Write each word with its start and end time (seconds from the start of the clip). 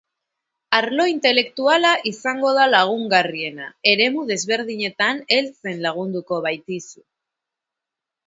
Arlo 0.75 1.03
intelektuala 1.09 1.89
izango 2.11 2.53
da 2.59 2.63
lagungarriena, 2.69 3.67
eremu 3.93 4.25
desberdinetan 4.31 5.21
heltzen 5.37 5.85
lagunduko 5.87 6.39
baitizu. 6.47 7.05